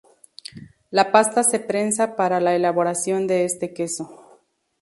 La 0.89 1.11
pasta 1.11 1.43
se 1.43 1.59
prensa 1.59 2.15
para 2.15 2.39
la 2.39 2.55
elaboración 2.55 3.27
de 3.27 3.45
este 3.45 3.71
queso. 3.71 4.39